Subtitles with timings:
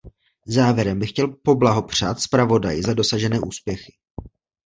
[0.47, 3.93] Závěrem bych chtěl poblahopřát zpravodaji za dosažené úspěchy.